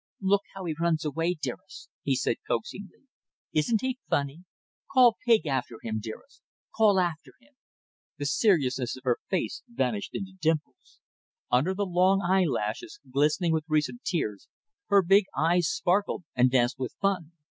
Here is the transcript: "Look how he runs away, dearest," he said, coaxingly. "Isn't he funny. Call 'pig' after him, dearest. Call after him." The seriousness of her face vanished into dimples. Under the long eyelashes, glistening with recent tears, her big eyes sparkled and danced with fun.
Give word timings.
"Look 0.23 0.41
how 0.55 0.65
he 0.65 0.73
runs 0.81 1.05
away, 1.05 1.35
dearest," 1.39 1.87
he 2.01 2.15
said, 2.15 2.37
coaxingly. 2.47 3.03
"Isn't 3.53 3.81
he 3.81 3.99
funny. 4.09 4.45
Call 4.91 5.15
'pig' 5.27 5.45
after 5.45 5.75
him, 5.83 5.99
dearest. 6.01 6.41
Call 6.75 6.99
after 6.99 7.33
him." 7.39 7.53
The 8.17 8.25
seriousness 8.25 8.97
of 8.97 9.03
her 9.03 9.19
face 9.29 9.61
vanished 9.67 10.15
into 10.15 10.31
dimples. 10.41 11.01
Under 11.51 11.75
the 11.75 11.85
long 11.85 12.19
eyelashes, 12.27 12.99
glistening 13.11 13.51
with 13.53 13.65
recent 13.69 14.01
tears, 14.03 14.47
her 14.87 15.03
big 15.03 15.25
eyes 15.37 15.67
sparkled 15.69 16.23
and 16.35 16.49
danced 16.49 16.79
with 16.79 16.95
fun. 16.99 17.33